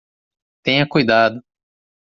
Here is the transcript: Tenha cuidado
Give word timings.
Tenha 0.63 0.89
cuidado 0.89 1.43